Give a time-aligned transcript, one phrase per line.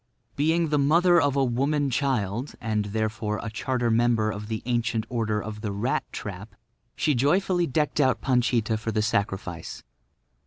[0.35, 5.05] Being the mother of a woman child, and therefore a charter member of the Ancient
[5.09, 6.55] Order of the Rat trap,
[6.95, 9.83] she joyfully decked out Panchita for the sacrifice.